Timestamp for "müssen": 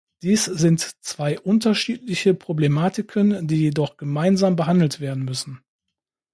5.25-5.61